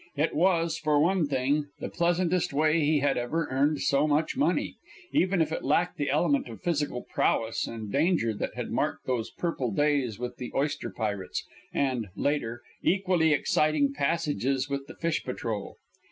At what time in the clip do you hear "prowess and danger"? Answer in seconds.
7.03-8.33